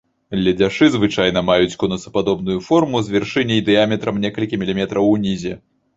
[0.45, 5.55] Ледзяшы звычайна маюць конусападобную форму з вяршыняй дыяметрам некалькі міліметраў унізе.